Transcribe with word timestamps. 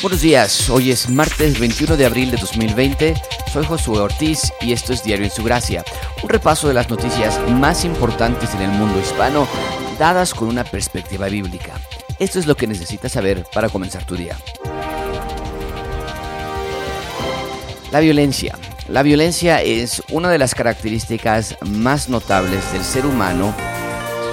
Buenos 0.00 0.20
días, 0.20 0.70
hoy 0.70 0.92
es 0.92 1.10
martes 1.10 1.58
21 1.58 1.96
de 1.96 2.06
abril 2.06 2.30
de 2.30 2.36
2020, 2.36 3.14
soy 3.52 3.64
Josué 3.64 3.98
Ortiz 3.98 4.52
y 4.60 4.72
esto 4.72 4.92
es 4.92 5.02
Diario 5.02 5.24
en 5.24 5.30
su 5.32 5.42
Gracia, 5.42 5.84
un 6.22 6.28
repaso 6.28 6.68
de 6.68 6.74
las 6.74 6.88
noticias 6.88 7.40
más 7.50 7.84
importantes 7.84 8.54
en 8.54 8.62
el 8.62 8.70
mundo 8.70 9.00
hispano, 9.00 9.48
dadas 9.98 10.34
con 10.34 10.46
una 10.46 10.62
perspectiva 10.62 11.26
bíblica. 11.26 11.80
Esto 12.20 12.38
es 12.38 12.46
lo 12.46 12.56
que 12.56 12.68
necesitas 12.68 13.10
saber 13.10 13.44
para 13.52 13.70
comenzar 13.70 14.04
tu 14.04 14.14
día. 14.14 14.38
La 17.90 17.98
violencia. 17.98 18.56
La 18.86 19.02
violencia 19.02 19.62
es 19.62 20.00
una 20.12 20.30
de 20.30 20.38
las 20.38 20.54
características 20.54 21.56
más 21.66 22.08
notables 22.08 22.72
del 22.72 22.84
ser 22.84 23.04
humano 23.04 23.52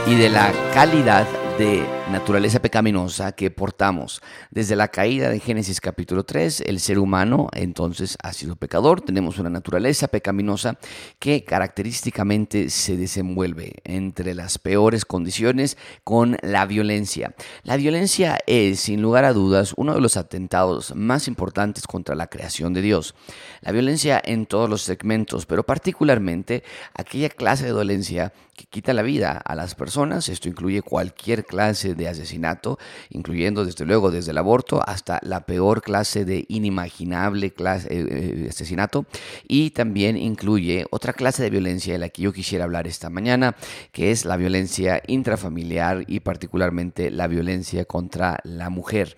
y 0.05 0.13
de 0.13 0.29
la 0.29 0.53
calidad 0.75 1.25
de 1.57 1.94
naturaleza 2.11 2.61
pecaminosa 2.61 3.31
que 3.31 3.49
portamos. 3.49 4.21
Desde 4.51 4.75
la 4.75 4.89
caída 4.89 5.29
de 5.29 5.39
Génesis 5.39 5.81
capítulo 5.81 6.23
3, 6.23 6.61
el 6.67 6.79
ser 6.79 6.99
humano 6.99 7.49
entonces 7.51 8.17
ha 8.21 8.31
sido 8.31 8.55
pecador, 8.55 9.01
tenemos 9.01 9.39
una 9.39 9.49
naturaleza 9.49 10.07
pecaminosa 10.07 10.77
que 11.17 11.43
característicamente 11.43 12.69
se 12.69 12.95
desenvuelve 12.95 13.73
entre 13.83 14.35
las 14.35 14.59
peores 14.59 15.03
condiciones 15.03 15.77
con 16.03 16.37
la 16.41 16.65
violencia. 16.65 17.33
La 17.63 17.75
violencia 17.75 18.37
es, 18.45 18.81
sin 18.81 19.01
lugar 19.01 19.25
a 19.25 19.33
dudas, 19.33 19.73
uno 19.75 19.95
de 19.95 20.01
los 20.01 20.15
atentados 20.15 20.95
más 20.95 21.27
importantes 21.27 21.87
contra 21.87 22.15
la 22.15 22.27
creación 22.27 22.73
de 22.73 22.83
Dios. 22.83 23.15
La 23.61 23.71
violencia 23.71 24.21
en 24.23 24.45
todos 24.45 24.69
los 24.69 24.83
segmentos, 24.83 25.45
pero 25.47 25.63
particularmente 25.63 26.63
aquella 26.93 27.29
clase 27.29 27.65
de 27.65 27.73
violencia 27.73 28.31
que 28.55 28.65
quita 28.67 28.93
la 28.93 29.01
vida 29.01 29.33
a 29.33 29.53
las 29.53 29.75
personas, 29.75 30.29
esto 30.29 30.47
incluye 30.47 30.81
cualquier 30.81 31.45
clase 31.45 31.93
de 31.93 32.07
asesinato, 32.07 32.79
incluyendo 33.09 33.65
desde 33.65 33.85
luego 33.85 34.11
desde 34.11 34.31
el 34.31 34.37
aborto 34.37 34.81
hasta 34.87 35.19
la 35.23 35.45
peor 35.45 35.81
clase 35.81 36.23
de 36.23 36.45
inimaginable 36.47 37.51
clase, 37.51 37.87
eh, 37.91 38.07
eh, 38.09 38.47
asesinato 38.49 39.05
y 39.45 39.71
también 39.71 40.15
incluye 40.15 40.85
otra 40.91 41.11
clase 41.11 41.43
de 41.43 41.49
violencia 41.49 41.93
de 41.93 41.99
la 41.99 42.09
que 42.09 42.21
yo 42.21 42.31
quisiera 42.31 42.63
hablar 42.63 42.87
esta 42.87 43.09
mañana, 43.09 43.57
que 43.91 44.11
es 44.11 44.23
la 44.23 44.37
violencia 44.37 45.01
intrafamiliar 45.05 46.05
y 46.07 46.21
particularmente 46.21 47.11
la 47.11 47.27
violencia 47.27 47.83
contra 47.83 48.39
la 48.43 48.69
mujer. 48.69 49.15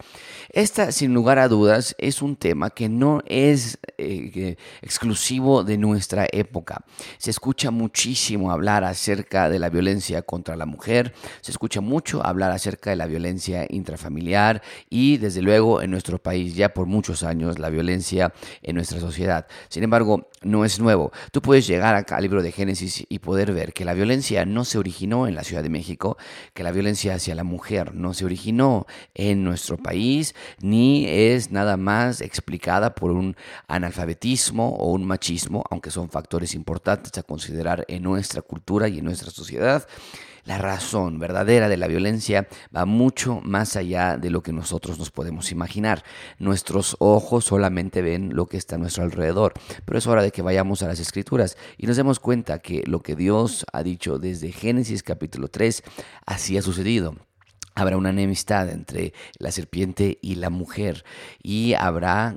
Esta, 0.49 0.91
sin 0.91 1.13
lugar 1.13 1.37
a 1.37 1.47
dudas, 1.47 1.95
es 1.99 2.23
un 2.23 2.37
tema 2.37 2.71
que 2.71 2.89
no 2.89 3.21
es 3.27 3.77
eh, 3.99 4.55
exclusivo 4.81 5.63
de 5.63 5.77
nuestra 5.77 6.25
época. 6.31 6.83
Se 7.19 7.29
escucha 7.29 7.69
muchísimo 7.69 8.51
hablar 8.51 8.83
acerca 8.83 9.26
de 9.27 9.59
la 9.59 9.69
violencia 9.69 10.21
contra 10.21 10.55
la 10.55 10.65
mujer, 10.65 11.13
se 11.41 11.51
escucha 11.51 11.81
mucho 11.81 12.25
hablar 12.25 12.51
acerca 12.51 12.89
de 12.89 12.95
la 12.95 13.05
violencia 13.05 13.65
intrafamiliar 13.69 14.61
y 14.89 15.17
desde 15.17 15.41
luego 15.41 15.81
en 15.81 15.91
nuestro 15.91 16.17
país 16.17 16.55
ya 16.55 16.73
por 16.73 16.87
muchos 16.87 17.23
años 17.23 17.59
la 17.59 17.69
violencia 17.69 18.33
en 18.61 18.75
nuestra 18.75 18.99
sociedad. 18.99 19.45
Sin 19.69 19.83
embargo, 19.83 20.29
no 20.41 20.65
es 20.65 20.79
nuevo. 20.79 21.11
Tú 21.31 21.41
puedes 21.41 21.67
llegar 21.67 22.05
al 22.07 22.21
libro 22.21 22.41
de 22.41 22.51
Génesis 22.51 23.05
y 23.09 23.19
poder 23.19 23.53
ver 23.53 23.73
que 23.73 23.85
la 23.85 23.93
violencia 23.93 24.45
no 24.45 24.65
se 24.65 24.77
originó 24.77 25.27
en 25.27 25.35
la 25.35 25.43
Ciudad 25.43 25.63
de 25.63 25.69
México, 25.69 26.17
que 26.53 26.63
la 26.63 26.71
violencia 26.71 27.15
hacia 27.15 27.35
la 27.35 27.43
mujer 27.43 27.95
no 27.95 28.13
se 28.13 28.25
originó 28.25 28.85
en 29.13 29.43
nuestro 29.43 29.77
país, 29.77 30.35
ni 30.61 31.07
es 31.07 31.51
nada 31.51 31.77
más 31.77 32.21
explicada 32.21 32.93
por 32.95 33.11
un 33.11 33.35
analfabetismo 33.67 34.75
o 34.75 34.91
un 34.91 35.05
machismo, 35.05 35.63
aunque 35.69 35.91
son 35.91 36.09
factores 36.09 36.53
importantes 36.53 37.17
a 37.17 37.23
considerar 37.23 37.85
en 37.87 38.03
nuestra 38.03 38.41
cultura 38.41 38.87
y 38.87 38.99
en 38.99 39.05
nuestra 39.05 39.31
sociedad. 39.31 39.87
La 40.47 40.57
razón 40.57 41.19
verdadera 41.19 41.67
de 41.67 41.75
la 41.75 41.87
violencia 41.87 42.47
va 42.73 42.85
mucho 42.85 43.41
más 43.43 43.75
allá 43.75 44.15
de 44.15 44.29
lo 44.29 44.41
que 44.41 44.53
nosotros 44.53 44.97
nos 44.97 45.11
podemos 45.11 45.51
imaginar. 45.51 46.05
Nuestros 46.39 46.95
ojos 46.99 47.43
solamente 47.43 48.01
ven 48.01 48.33
lo 48.33 48.45
que 48.45 48.55
está 48.55 48.75
a 48.75 48.77
nuestro 48.77 49.03
alrededor, 49.03 49.51
pero 49.83 49.99
es 49.99 50.07
hora 50.07 50.21
de 50.21 50.31
que 50.31 50.41
vayamos 50.41 50.81
a 50.83 50.87
las 50.87 51.01
escrituras 51.01 51.57
y 51.77 51.85
nos 51.85 51.97
demos 51.97 52.21
cuenta 52.21 52.59
que 52.59 52.81
lo 52.87 53.01
que 53.01 53.17
Dios 53.17 53.65
ha 53.73 53.83
dicho 53.83 54.19
desde 54.19 54.53
Génesis 54.53 55.03
capítulo 55.03 55.49
3 55.49 55.83
así 56.25 56.57
ha 56.57 56.61
sucedido 56.61 57.17
habrá 57.75 57.97
una 57.97 58.09
enemistad 58.09 58.69
entre 58.69 59.13
la 59.37 59.51
serpiente 59.51 60.17
y 60.21 60.35
la 60.35 60.49
mujer 60.49 61.03
y 61.43 61.73
habrá 61.73 62.35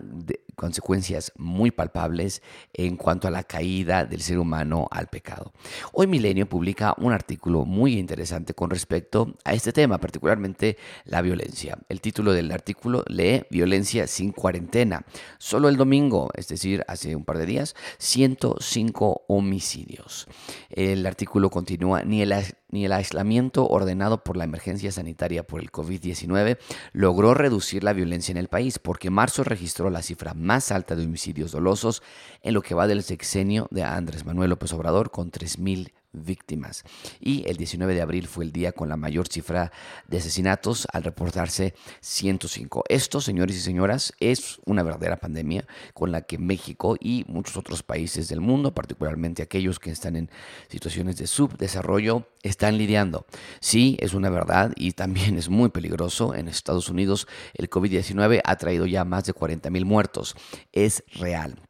consecuencias 0.60 1.32
muy 1.38 1.71
palpables 1.71 2.43
en 2.75 2.98
cuanto 2.98 3.26
a 3.26 3.31
la 3.31 3.44
caída 3.44 4.04
del 4.04 4.21
ser 4.21 4.38
humano 4.38 4.88
al 4.91 5.06
pecado. 5.06 5.54
Hoy 5.94 6.06
Milenio 6.06 6.47
publica 6.47 6.94
un 6.98 7.15
artículo 7.15 7.65
muy 7.65 7.98
interesante 7.98 8.53
con 8.53 8.69
respecto 8.69 9.34
a 9.44 9.54
este 9.54 9.72
tema, 9.72 9.97
particularmente 9.97 10.76
la 11.06 11.22
violencia. 11.22 11.78
El 11.88 12.03
título 12.03 12.34
del 12.34 12.53
artículo 12.53 13.04
lee 13.09 13.44
Violencia 13.50 14.06
sin 14.06 14.32
cuarentena. 14.32 15.06
Solo 15.38 15.70
el 15.70 15.78
domingo, 15.78 16.28
es 16.34 16.49
decir, 16.49 16.84
hace 16.88 17.16
un 17.16 17.25
par 17.25 17.38
de 17.38 17.47
días, 17.47 17.75
105 17.97 19.22
homicidios. 19.28 20.28
El 20.69 21.06
artículo 21.06 21.49
continúa, 21.49 22.03
ni 22.03 22.20
el 22.20 22.34
ni 22.70 22.84
el 22.84 22.93
aislamiento 22.93 23.66
ordenado 23.66 24.22
por 24.22 24.37
la 24.37 24.44
emergencia 24.44 24.93
sanitaria 24.93 25.43
por 25.43 25.60
el 25.60 25.70
COVID-19 25.70 26.59
logró 26.93 27.34
reducir 27.34 27.84
la 27.84 27.93
violencia 27.93 28.32
en 28.32 28.38
el 28.38 28.49
país, 28.49 28.78
porque 28.78 29.10
marzo 29.10 29.44
registró 29.44 29.91
la 29.91 30.03
cifra 30.03 30.34
más 30.34 30.50
alta 30.50 30.97
de 30.97 31.05
homicidios 31.05 31.53
dolosos 31.53 32.03
en 32.43 32.55
lo 32.55 32.62
que 32.62 32.75
va 32.75 32.87
del 32.87 33.03
sexenio 33.03 33.69
de 33.71 33.84
Andrés 33.84 34.25
Manuel 34.25 34.50
López 34.50 34.72
Obrador 34.72 35.11
con 35.11 35.31
3.000 35.31 35.93
víctimas. 36.12 36.84
Y 37.21 37.48
el 37.48 37.56
19 37.56 37.94
de 37.94 38.03
abril 38.03 38.26
fue 38.26 38.44
el 38.44 38.53
día 38.53 38.72
con 38.72 38.88
la 38.88 38.97
mayor 38.97 39.28
cifra 39.28 39.72
de 40.09 40.19
asesinatos 40.19 40.87
al 40.93 41.04
reportarse 41.04 41.75
105. 42.00 42.84
Esto, 42.88 43.21
señores 43.21 43.56
y 43.56 43.60
señoras, 43.60 44.12
es 44.20 44.60
una 44.65 44.82
verdadera 44.82 45.16
pandemia 45.16 45.66
con 45.94 46.12
la 46.12 46.22
que 46.22 46.38
México 46.38 46.97
y 47.00 47.25
muchos 47.28 47.56
otros 47.56 47.82
países 47.82 48.28
del 48.28 48.41
mundo, 48.41 48.75
particularmente 48.75 49.43
aquellos 49.43 49.78
que 49.78 49.91
están 49.91 50.16
en 50.16 50.31
situaciones 50.69 51.16
de 51.16 51.26
subdesarrollo, 51.26 52.28
están 52.43 52.78
lidiando. 52.78 53.26
Sí, 53.60 53.97
es 54.00 54.15
una 54.15 54.31
verdad 54.31 54.72
y 54.76 54.93
también 54.93 55.37
es 55.38 55.49
muy 55.49 55.70
peligroso. 55.70 56.34
En 56.34 56.49
Estados 56.49 56.88
Unidos 56.88 57.26
el 57.54 57.69
COVID-19 57.69 58.41
ha 58.44 58.56
traído 58.56 58.87
ya 58.87 59.04
más 59.04 59.25
de 59.25 59.32
40 59.32 59.70
mil 59.70 59.84
muertos. 59.84 60.34
Es 60.72 61.04
real. 61.15 61.69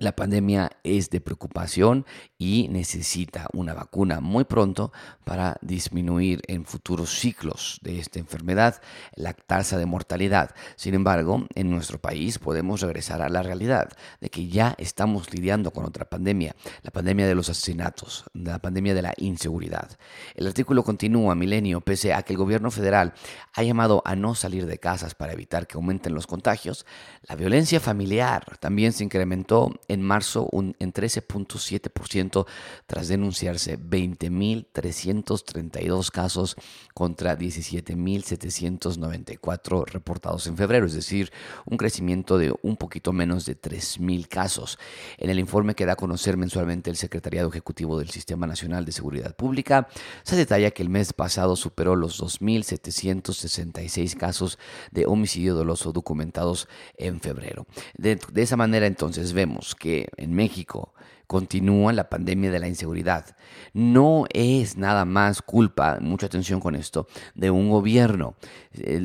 La 0.00 0.16
pandemia 0.16 0.70
es 0.82 1.10
de 1.10 1.20
preocupación 1.20 2.06
y 2.38 2.68
necesita 2.70 3.48
una 3.52 3.74
vacuna 3.74 4.20
muy 4.20 4.44
pronto 4.44 4.92
para 5.26 5.58
disminuir 5.60 6.40
en 6.48 6.64
futuros 6.64 7.10
ciclos 7.10 7.78
de 7.82 7.98
esta 7.98 8.18
enfermedad 8.18 8.80
la 9.14 9.34
tasa 9.34 9.76
de 9.76 9.84
mortalidad. 9.84 10.54
Sin 10.76 10.94
embargo, 10.94 11.46
en 11.54 11.68
nuestro 11.68 12.00
país 12.00 12.38
podemos 12.38 12.80
regresar 12.80 13.20
a 13.20 13.28
la 13.28 13.42
realidad 13.42 13.90
de 14.22 14.30
que 14.30 14.48
ya 14.48 14.74
estamos 14.78 15.34
lidiando 15.34 15.70
con 15.70 15.84
otra 15.84 16.06
pandemia, 16.06 16.56
la 16.80 16.92
pandemia 16.92 17.26
de 17.26 17.34
los 17.34 17.50
asesinatos, 17.50 18.24
la 18.32 18.58
pandemia 18.58 18.94
de 18.94 19.02
la 19.02 19.12
inseguridad. 19.18 19.98
El 20.34 20.46
artículo 20.46 20.82
continúa, 20.82 21.34
Milenio, 21.34 21.82
pese 21.82 22.14
a 22.14 22.22
que 22.22 22.32
el 22.32 22.38
gobierno 22.38 22.70
federal 22.70 23.12
ha 23.52 23.62
llamado 23.62 24.00
a 24.06 24.16
no 24.16 24.34
salir 24.34 24.64
de 24.64 24.78
casas 24.78 25.14
para 25.14 25.34
evitar 25.34 25.66
que 25.66 25.76
aumenten 25.76 26.14
los 26.14 26.26
contagios, 26.26 26.86
la 27.28 27.36
violencia 27.36 27.80
familiar 27.80 28.56
también 28.60 28.94
se 28.94 29.04
incrementó 29.04 29.70
en 29.90 30.02
marzo 30.02 30.48
un, 30.52 30.76
en 30.78 30.92
13.7% 30.92 32.46
tras 32.86 33.08
denunciarse 33.08 33.76
20.332 33.78 36.10
casos 36.10 36.54
contra 36.94 37.36
17.794 37.36 39.86
reportados 39.86 40.46
en 40.46 40.56
febrero, 40.56 40.86
es 40.86 40.94
decir, 40.94 41.32
un 41.66 41.76
crecimiento 41.76 42.38
de 42.38 42.54
un 42.62 42.76
poquito 42.76 43.12
menos 43.12 43.46
de 43.46 43.60
3.000 43.60 44.28
casos. 44.28 44.78
En 45.18 45.30
el 45.30 45.40
informe 45.40 45.74
que 45.74 45.86
da 45.86 45.94
a 45.94 45.96
conocer 45.96 46.36
mensualmente 46.36 46.90
el 46.90 46.96
Secretariado 46.96 47.48
Ejecutivo 47.48 47.98
del 47.98 48.10
Sistema 48.10 48.46
Nacional 48.46 48.84
de 48.84 48.92
Seguridad 48.92 49.34
Pública, 49.34 49.88
se 50.22 50.36
detalla 50.36 50.70
que 50.70 50.84
el 50.84 50.88
mes 50.88 51.12
pasado 51.12 51.56
superó 51.56 51.96
los 51.96 52.22
2.766 52.22 54.16
casos 54.16 54.56
de 54.92 55.06
homicidio 55.06 55.56
doloso 55.56 55.90
documentados 55.92 56.68
en 56.96 57.20
febrero. 57.20 57.66
de 57.96 58.20
esa 58.36 58.56
manera 58.56 58.86
entonces 58.86 59.32
vemos 59.32 59.74
que 59.80 60.08
en 60.18 60.34
México 60.34 60.92
continúa 61.26 61.92
la 61.92 62.10
pandemia 62.10 62.50
de 62.50 62.58
la 62.60 62.68
inseguridad. 62.68 63.36
No 63.72 64.26
es 64.32 64.76
nada 64.76 65.04
más 65.04 65.42
culpa, 65.42 65.98
mucha 66.00 66.26
atención 66.26 66.60
con 66.60 66.74
esto, 66.74 67.06
de 67.34 67.50
un 67.50 67.70
gobierno. 67.70 68.34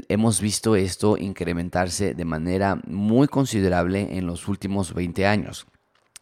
Hemos 0.10 0.42
visto 0.42 0.76
esto 0.76 1.18
incrementarse 1.18 2.14
de 2.14 2.26
manera 2.26 2.82
muy 2.88 3.28
considerable 3.28 4.18
en 4.18 4.28
los 4.28 4.48
últimos 4.48 4.94
20 4.94 5.26
años. 5.26 5.66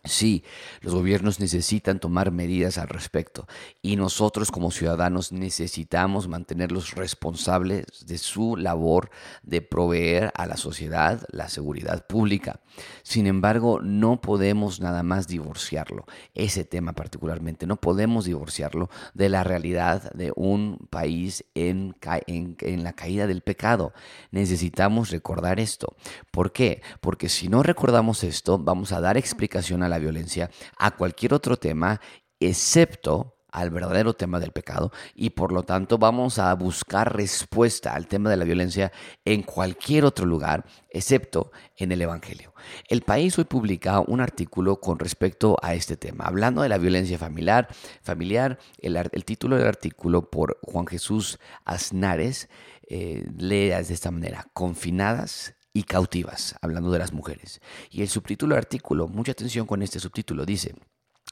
Sí, 0.05 0.43
los 0.81 0.93
gobiernos 0.93 1.39
necesitan 1.39 2.01
tomar 2.01 2.31
medidas 2.31 2.77
al 2.77 2.89
respecto 2.89 3.47
y 3.81 3.95
nosotros 3.95 4.51
como 4.51 4.69
ciudadanos 4.69 5.31
necesitamos 5.31 6.27
mantenerlos 6.27 6.95
responsables 6.95 7.85
de 8.05 8.17
su 8.17 8.57
labor 8.57 9.11
de 9.43 9.61
proveer 9.61 10.33
a 10.35 10.45
la 10.45 10.57
sociedad 10.57 11.23
la 11.31 11.47
seguridad 11.47 12.05
pública. 12.05 12.59
Sin 13.03 13.27
embargo, 13.27 13.79
no 13.81 14.19
podemos 14.19 14.81
nada 14.81 15.03
más 15.03 15.27
divorciarlo, 15.27 16.05
ese 16.33 16.65
tema 16.65 16.91
particularmente, 16.91 17.65
no 17.65 17.77
podemos 17.77 18.25
divorciarlo 18.25 18.89
de 19.13 19.29
la 19.29 19.45
realidad 19.45 20.11
de 20.11 20.33
un 20.35 20.85
país 20.89 21.45
en, 21.53 21.95
en, 22.27 22.83
la 22.83 22.91
caída 22.91 23.25
del 23.25 23.41
pecado. 23.41 23.93
Necesitamos 24.31 25.11
recordar 25.11 25.61
esto. 25.61 25.95
¿Por 26.31 26.51
qué? 26.51 26.81
Porque 26.99 27.29
si 27.29 27.47
no 27.47 27.63
recordamos 27.63 28.25
esto, 28.25 28.57
vamos 28.57 28.91
a 28.91 28.99
dar 28.99 29.15
explicación 29.15 29.81
a 29.83 29.92
la 29.93 29.99
violencia, 29.99 30.49
a 30.77 30.91
cualquier 30.91 31.33
otro 31.33 31.57
tema, 31.57 32.01
excepto 32.39 33.33
al 33.53 33.69
verdadero 33.69 34.13
tema 34.15 34.39
del 34.39 34.51
pecado 34.51 34.91
y 35.13 35.29
por 35.29 35.51
lo 35.51 35.63
tanto 35.63 35.99
vamos 35.99 36.39
a 36.39 36.53
buscar 36.55 37.15
respuesta 37.15 37.93
al 37.93 38.07
tema 38.07 38.29
de 38.29 38.37
la 38.37 38.45
violencia 38.45 38.91
en 39.23 39.43
cualquier 39.43 40.05
otro 40.05 40.25
lugar 40.25 40.65
excepto 40.89 41.51
en 41.77 41.91
el 41.91 42.01
Evangelio. 42.01 42.53
El 42.89 43.03
país 43.03 43.37
hoy 43.37 43.45
publica 43.45 43.99
un 43.99 44.21
artículo 44.21 44.81
con 44.81 44.97
respecto 44.97 45.55
a 45.61 45.75
este 45.75 45.95
tema, 45.95 46.25
hablando 46.25 46.63
de 46.63 46.69
la 46.69 46.79
violencia 46.79 47.17
familiar. 47.17 47.67
familiar 48.01 48.57
el, 48.79 49.25
título 49.25 49.55
del 49.57 49.67
artículo 49.67 50.29
por 50.29 50.57
Juan 50.63 50.87
Jesús 50.87 51.39
Aznares 51.63 52.49
eh, 52.89 53.23
lee 53.37 53.69
de 53.69 53.93
esta 53.93 54.11
manera, 54.11 54.47
confinadas 54.53 55.55
y 55.73 55.83
cautivas, 55.83 56.55
hablando 56.61 56.91
de 56.91 56.99
las 56.99 57.13
mujeres. 57.13 57.61
Y 57.89 58.01
el 58.01 58.09
subtítulo 58.09 58.55
del 58.55 58.63
artículo, 58.63 59.07
mucha 59.07 59.31
atención 59.31 59.65
con 59.65 59.81
este 59.81 59.99
subtítulo, 59.99 60.45
dice, 60.45 60.75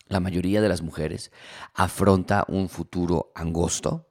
la 0.07 0.19
mayoría 0.19 0.61
de 0.61 0.69
las 0.69 0.81
mujeres 0.81 1.31
afronta 1.73 2.45
un 2.47 2.67
futuro 2.67 3.31
angosto, 3.35 4.09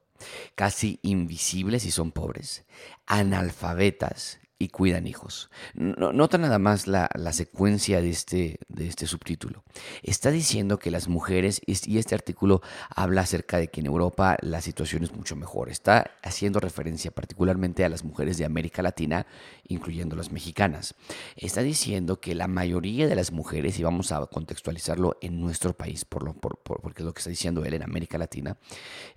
casi 0.55 0.99
invisible 1.03 1.79
si 1.79 1.91
son 1.91 2.11
pobres, 2.11 2.65
analfabetas 3.05 4.40
y 4.61 4.69
cuidan 4.69 5.07
hijos. 5.07 5.49
nota 5.73 6.37
nada 6.37 6.59
más 6.59 6.85
la, 6.85 7.09
secuencia 7.31 7.99
de 7.99 8.11
este, 8.11 8.59
de 8.67 8.85
este 8.85 9.07
subtítulo. 9.07 9.63
Está 10.03 10.29
diciendo 10.29 10.77
que 10.77 10.91
las 10.91 11.07
mujeres, 11.07 11.61
y 11.65 11.97
este 11.97 12.13
artículo 12.13 12.61
habla 12.89 13.21
acerca 13.21 13.57
de 13.57 13.69
que 13.69 13.79
en 13.79 13.87
Europa 13.87 14.37
la 14.41 14.61
situación 14.61 15.03
es 15.03 15.13
mucho 15.13 15.35
mejor. 15.35 15.69
Está 15.69 16.11
haciendo 16.21 16.59
referencia 16.59 17.09
particularmente 17.09 17.83
a 17.83 17.89
las 17.89 18.03
mujeres 18.03 18.37
de 18.37 18.45
América 18.45 18.83
Latina, 18.83 19.25
incluyendo 19.67 20.15
las 20.15 20.31
mexicanas. 20.31 20.93
Está 21.35 21.61
diciendo 21.61 22.19
que 22.19 22.35
la 22.35 22.47
mayoría 22.47 23.07
de 23.07 23.15
las 23.15 23.31
mujeres, 23.31 23.79
y 23.79 23.83
vamos 23.83 24.11
a 24.11 24.23
contextualizarlo 24.27 25.17
en 25.21 25.41
nuestro 25.41 25.73
país, 25.73 26.05
por 26.05 26.23
lo, 26.23 26.33
porque 26.33 27.01
es 27.01 27.05
lo 27.05 27.13
que 27.13 27.19
está 27.19 27.31
diciendo 27.31 27.65
él 27.65 27.73
en 27.73 27.81
América 27.81 28.19
Latina, 28.19 28.57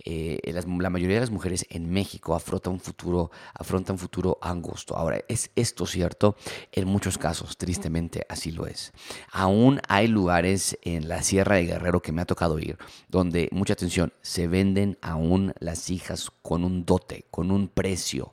eh, 0.05 0.38
la 0.55 0.90
mayoría 0.90 1.17
de 1.17 1.20
las 1.20 1.31
mujeres 1.31 1.67
en 1.69 1.90
México 1.90 2.35
afronta 2.35 2.70
un 2.70 2.81
futuro, 2.81 3.31
afronta 3.52 3.93
un 3.93 3.99
futuro 3.99 4.38
angosto. 4.40 4.97
Ahora, 4.97 5.20
¿Es 5.34 5.50
esto 5.56 5.84
cierto? 5.84 6.36
En 6.70 6.86
muchos 6.86 7.19
casos, 7.19 7.56
tristemente, 7.56 8.25
así 8.28 8.52
lo 8.52 8.69
es. 8.69 8.92
Aún 9.32 9.81
hay 9.88 10.06
lugares 10.06 10.78
en 10.82 11.08
la 11.08 11.25
Sierra 11.25 11.56
de 11.56 11.66
Guerrero 11.66 12.00
que 12.00 12.12
me 12.12 12.22
ha 12.22 12.25
tocado 12.25 12.60
ir, 12.60 12.78
donde, 13.08 13.48
mucha 13.50 13.72
atención, 13.72 14.12
se 14.22 14.46
venden 14.46 14.96
aún 15.02 15.52
las 15.58 15.90
hijas 15.90 16.31
con 16.42 16.62
un 16.62 16.84
dote, 16.84 17.25
con 17.32 17.50
un 17.50 17.66
precio, 17.66 18.32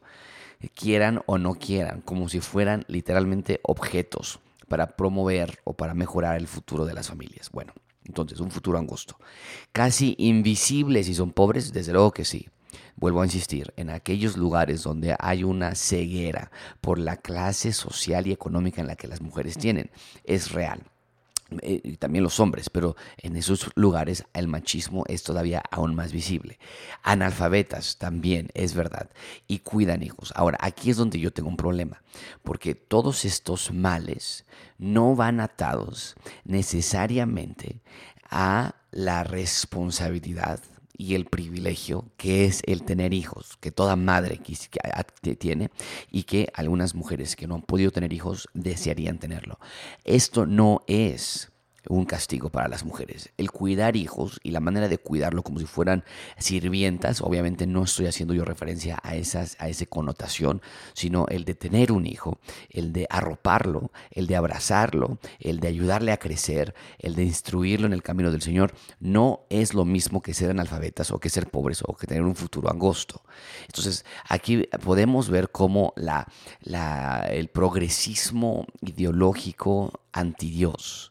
quieran 0.75 1.23
o 1.25 1.39
no 1.39 1.55
quieran, 1.55 2.01
como 2.01 2.29
si 2.29 2.39
fueran 2.39 2.85
literalmente 2.87 3.61
objetos 3.63 4.39
para 4.67 4.95
promover 4.95 5.57
o 5.63 5.73
para 5.73 5.95
mejorar 5.95 6.37
el 6.37 6.47
futuro 6.47 6.85
de 6.85 6.93
las 6.93 7.07
familias. 7.07 7.49
Bueno, 7.49 7.73
entonces, 8.05 8.39
un 8.41 8.51
futuro 8.51 8.77
angosto. 8.77 9.17
Casi 9.71 10.13
invisible 10.19 11.03
si 11.03 11.15
son 11.15 11.31
pobres, 11.31 11.73
desde 11.73 11.93
luego 11.93 12.11
que 12.11 12.25
sí 12.25 12.47
vuelvo 12.95 13.21
a 13.21 13.25
insistir, 13.25 13.73
en 13.77 13.89
aquellos 13.89 14.37
lugares 14.37 14.83
donde 14.83 15.15
hay 15.19 15.43
una 15.43 15.75
ceguera 15.75 16.51
por 16.81 16.99
la 16.99 17.17
clase 17.17 17.73
social 17.73 18.27
y 18.27 18.31
económica 18.31 18.81
en 18.81 18.87
la 18.87 18.95
que 18.95 19.07
las 19.07 19.21
mujeres 19.21 19.57
tienen, 19.57 19.89
es 20.23 20.51
real. 20.51 20.83
Eh, 21.61 21.81
y 21.83 21.97
también 21.97 22.23
los 22.23 22.39
hombres, 22.39 22.69
pero 22.69 22.95
en 23.17 23.35
esos 23.35 23.71
lugares 23.75 24.23
el 24.33 24.47
machismo 24.47 25.03
es 25.07 25.23
todavía 25.23 25.61
aún 25.69 25.95
más 25.95 26.13
visible. 26.13 26.59
Analfabetas 27.03 27.97
también, 27.97 28.49
es 28.53 28.73
verdad, 28.73 29.09
y 29.47 29.59
cuidan 29.59 30.01
hijos. 30.01 30.31
Ahora, 30.35 30.57
aquí 30.61 30.89
es 30.89 30.97
donde 30.97 31.19
yo 31.19 31.33
tengo 31.33 31.49
un 31.49 31.57
problema, 31.57 32.01
porque 32.43 32.73
todos 32.75 33.25
estos 33.25 33.73
males 33.73 34.45
no 34.77 35.15
van 35.15 35.41
atados 35.41 36.15
necesariamente 36.45 37.81
a 38.29 38.75
la 38.91 39.23
responsabilidad 39.25 40.61
y 41.01 41.15
el 41.15 41.25
privilegio 41.25 42.05
que 42.15 42.45
es 42.45 42.61
el 42.67 42.83
tener 42.83 43.11
hijos, 43.11 43.57
que 43.59 43.71
toda 43.71 43.95
madre 43.95 44.37
tiene 45.35 45.71
y 46.11 46.23
que 46.23 46.51
algunas 46.53 46.93
mujeres 46.93 47.35
que 47.35 47.47
no 47.47 47.55
han 47.55 47.63
podido 47.63 47.89
tener 47.89 48.13
hijos 48.13 48.47
desearían 48.53 49.17
tenerlo. 49.17 49.57
Esto 50.03 50.45
no 50.45 50.81
es 50.85 51.50
un 51.89 52.05
castigo 52.05 52.49
para 52.49 52.67
las 52.67 52.85
mujeres. 52.85 53.31
El 53.37 53.51
cuidar 53.51 53.95
hijos 53.95 54.39
y 54.43 54.51
la 54.51 54.59
manera 54.59 54.87
de 54.87 54.97
cuidarlo 54.97 55.43
como 55.43 55.59
si 55.59 55.65
fueran 55.65 56.03
sirvientas, 56.37 57.21
obviamente 57.21 57.65
no 57.67 57.83
estoy 57.83 58.07
haciendo 58.07 58.33
yo 58.33 58.45
referencia 58.45 58.99
a, 59.03 59.15
esas, 59.15 59.55
a 59.59 59.67
esa 59.67 59.85
connotación, 59.85 60.61
sino 60.93 61.25
el 61.27 61.45
de 61.45 61.55
tener 61.55 61.91
un 61.91 62.05
hijo, 62.05 62.39
el 62.69 62.93
de 62.93 63.07
arroparlo, 63.09 63.91
el 64.11 64.27
de 64.27 64.35
abrazarlo, 64.35 65.19
el 65.39 65.59
de 65.59 65.67
ayudarle 65.67 66.11
a 66.11 66.17
crecer, 66.17 66.75
el 66.99 67.15
de 67.15 67.23
instruirlo 67.23 67.87
en 67.87 67.93
el 67.93 68.03
camino 68.03 68.31
del 68.31 68.41
Señor, 68.41 68.73
no 68.99 69.41
es 69.49 69.73
lo 69.73 69.85
mismo 69.85 70.21
que 70.21 70.33
ser 70.33 70.51
analfabetas 70.51 71.11
o 71.11 71.19
que 71.19 71.29
ser 71.29 71.49
pobres 71.49 71.83
o 71.85 71.95
que 71.95 72.07
tener 72.07 72.23
un 72.23 72.35
futuro 72.35 72.69
angosto. 72.69 73.23
Entonces, 73.67 74.05
aquí 74.27 74.67
podemos 74.83 75.29
ver 75.29 75.49
cómo 75.51 75.93
la, 75.95 76.27
el 77.29 77.47
progresismo 77.49 78.65
ideológico 78.81 80.01
anti 80.11 80.49
Dios, 80.49 81.10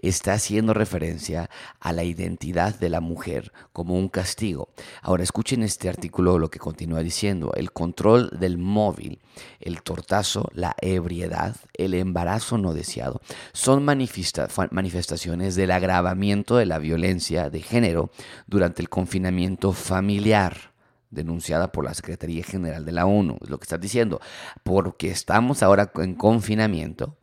está 0.00 0.34
haciendo 0.34 0.74
referencia 0.74 1.50
a 1.80 1.92
la 1.92 2.04
identidad 2.04 2.78
de 2.78 2.88
la 2.88 3.00
mujer 3.00 3.52
como 3.72 3.94
un 3.94 4.08
castigo. 4.08 4.68
Ahora 5.02 5.22
escuchen 5.22 5.62
este 5.62 5.88
artículo 5.88 6.38
lo 6.38 6.50
que 6.50 6.58
continúa 6.58 7.00
diciendo. 7.00 7.52
El 7.54 7.72
control 7.72 8.30
del 8.38 8.58
móvil, 8.58 9.20
el 9.60 9.82
tortazo, 9.82 10.48
la 10.52 10.74
ebriedad, 10.80 11.56
el 11.74 11.94
embarazo 11.94 12.58
no 12.58 12.74
deseado 12.74 13.20
son 13.52 13.84
manifestaciones 13.84 15.54
del 15.54 15.70
agravamiento 15.70 16.56
de 16.56 16.66
la 16.66 16.78
violencia 16.78 17.50
de 17.50 17.60
género 17.60 18.10
durante 18.46 18.82
el 18.82 18.88
confinamiento 18.88 19.72
familiar 19.72 20.72
denunciada 21.10 21.72
por 21.72 21.84
la 21.84 21.94
Secretaría 21.94 22.44
General 22.44 22.84
de 22.84 22.92
la 22.92 23.06
ONU, 23.06 23.38
es 23.42 23.48
lo 23.48 23.58
que 23.58 23.64
estás 23.64 23.80
diciendo, 23.80 24.20
porque 24.62 25.10
estamos 25.10 25.62
ahora 25.62 25.90
en 25.96 26.14
confinamiento, 26.14 27.16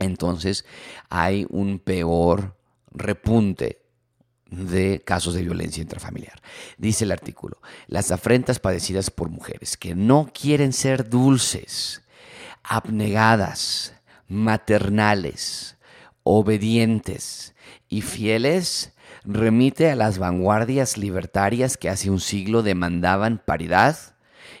entonces 0.00 0.64
hay 1.08 1.46
un 1.50 1.78
peor 1.78 2.56
repunte 2.90 3.80
de 4.50 5.00
casos 5.04 5.34
de 5.34 5.42
violencia 5.42 5.80
intrafamiliar. 5.80 6.42
Dice 6.76 7.04
el 7.04 7.12
artículo, 7.12 7.58
las 7.86 8.10
afrentas 8.10 8.58
padecidas 8.58 9.10
por 9.10 9.28
mujeres 9.28 9.76
que 9.76 9.94
no 9.94 10.28
quieren 10.34 10.72
ser 10.72 11.08
dulces, 11.08 12.02
abnegadas, 12.64 13.94
maternales, 14.26 15.76
obedientes 16.24 17.54
y 17.88 18.02
fieles, 18.02 18.92
remite 19.24 19.90
a 19.90 19.96
las 19.96 20.18
vanguardias 20.18 20.96
libertarias 20.96 21.76
que 21.76 21.88
hace 21.88 22.10
un 22.10 22.20
siglo 22.20 22.62
demandaban 22.62 23.42
paridad, 23.44 23.96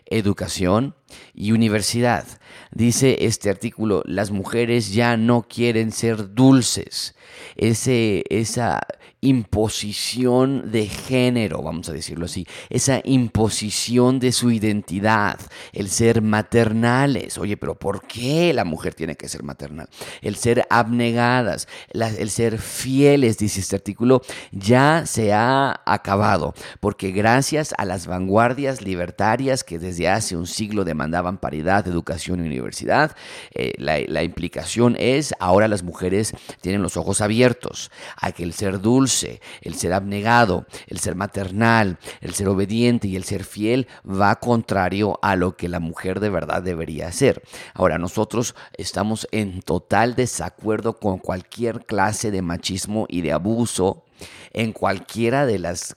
educación 0.06 0.94
y 1.34 1.52
universidad. 1.52 2.26
Dice 2.72 3.16
este 3.20 3.50
artículo, 3.50 4.02
las 4.06 4.30
mujeres 4.30 4.92
ya 4.92 5.16
no 5.16 5.42
quieren 5.42 5.92
ser 5.92 6.34
dulces. 6.34 7.14
Ese, 7.56 8.24
esa 8.30 8.80
imposición 9.20 10.70
de 10.70 10.86
género, 10.86 11.62
vamos 11.62 11.88
a 11.88 11.92
decirlo 11.92 12.24
así, 12.24 12.46
esa 12.70 13.00
imposición 13.04 14.18
de 14.18 14.32
su 14.32 14.50
identidad, 14.50 15.38
el 15.72 15.90
ser 15.90 16.22
maternales. 16.22 17.36
Oye, 17.36 17.56
pero 17.56 17.78
¿por 17.78 18.06
qué 18.06 18.52
la 18.54 18.64
mujer 18.64 18.94
tiene 18.94 19.16
que 19.16 19.28
ser 19.28 19.42
maternal? 19.42 19.88
El 20.22 20.36
ser 20.36 20.66
abnegadas, 20.70 21.68
el 21.92 22.30
ser 22.30 22.58
fieles, 22.58 23.36
dice 23.36 23.60
este 23.60 23.76
artículo, 23.76 24.22
ya 24.52 25.04
se 25.06 25.32
ha 25.32 25.82
acabado, 25.84 26.54
porque 26.80 27.10
gracias 27.10 27.74
a 27.76 27.84
las 27.84 28.06
vanguardias 28.06 28.80
libertarias 28.80 29.64
que 29.64 29.78
desde 29.78 30.08
hace 30.08 30.36
un 30.36 30.46
siglo 30.46 30.84
de 30.84 30.94
demandaban 31.00 31.38
paridad, 31.38 31.88
educación 31.88 32.40
y 32.40 32.46
universidad. 32.46 33.16
Eh, 33.54 33.72
la, 33.78 34.22
implicación 34.22 34.96
es 34.98 35.32
ahora 35.40 35.66
las 35.66 35.82
mujeres 35.82 36.34
tienen 36.60 36.82
los 36.82 36.98
ojos 36.98 37.22
abiertos 37.22 37.90
a 38.16 38.32
que 38.32 38.42
el 38.42 38.52
ser 38.52 38.82
dulce, 38.82 39.40
el 39.62 39.74
ser 39.76 39.94
abnegado, 39.94 40.66
el 40.88 40.98
ser 40.98 41.14
maternal, 41.14 41.98
el 42.20 42.34
ser 42.34 42.48
obediente 42.48 43.08
y 43.08 43.16
el 43.16 43.24
ser 43.24 43.44
fiel 43.44 43.88
va 44.04 44.36
contrario 44.40 45.18
a 45.22 45.36
lo 45.36 45.56
que 45.56 45.70
la 45.70 45.80
mujer 45.80 46.20
de 46.20 46.28
verdad 46.28 46.62
debería 46.62 47.08
hacer. 47.08 47.42
Ahora, 47.72 47.96
nosotros 47.96 48.54
estamos 48.76 49.26
en 49.32 49.62
total 49.62 50.14
desacuerdo 50.14 50.98
con 50.98 51.16
cualquier 51.16 51.86
clase 51.86 52.30
de 52.30 52.42
machismo 52.42 53.06
y 53.08 53.22
de 53.22 53.32
abuso 53.32 54.04
en 54.52 54.72
cualquiera 54.72 55.46
de 55.46 55.58
las 55.58 55.96